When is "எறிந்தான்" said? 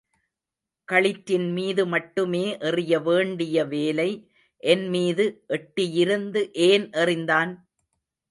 6.95-7.53